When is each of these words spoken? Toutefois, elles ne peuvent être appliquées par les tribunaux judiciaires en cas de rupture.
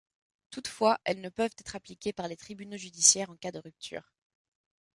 Toutefois, 0.49 0.97
elles 1.03 1.21
ne 1.21 1.29
peuvent 1.29 1.53
être 1.59 1.75
appliquées 1.75 2.11
par 2.11 2.27
les 2.27 2.35
tribunaux 2.35 2.75
judiciaires 2.75 3.29
en 3.29 3.35
cas 3.35 3.51
de 3.51 3.59
rupture. 3.59 4.15